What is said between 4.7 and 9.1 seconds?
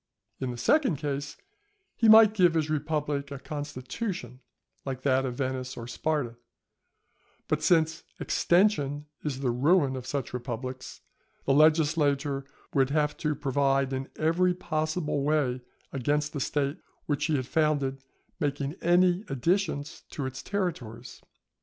like that of Venice or Sparta; but since extension